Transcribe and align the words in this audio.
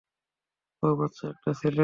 ও 0.83 0.87
বাচ্চা 0.95 1.25
একটা 1.29 1.51
ছেলে! 1.53 1.79